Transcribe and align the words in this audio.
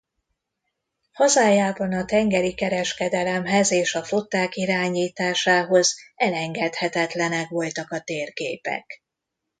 Hazájában 1.13 1.93
a 1.93 2.05
tengeri 2.05 2.53
kereskedelemhez 2.53 3.71
és 3.71 3.95
a 3.95 4.03
flották 4.03 4.55
irányításához 4.55 5.95
elengedhetetlenek 6.15 7.49
voltak 7.49 7.91
a 7.91 7.99
térképek. 8.01 9.03